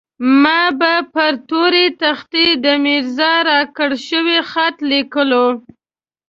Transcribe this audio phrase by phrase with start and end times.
[0.41, 5.45] ما به پر توره تخته د ميرزا راکړل شوی خط ليکلو.